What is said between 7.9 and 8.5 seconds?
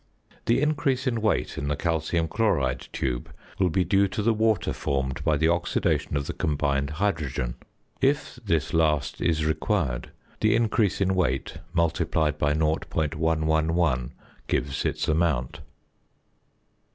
If